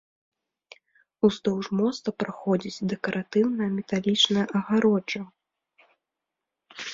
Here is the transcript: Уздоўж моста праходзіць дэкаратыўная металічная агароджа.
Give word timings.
Уздоўж 1.27 1.65
моста 1.81 2.13
праходзіць 2.23 2.87
дэкаратыўная 2.93 3.69
металічная 3.77 4.45
агароджа. 4.61 5.21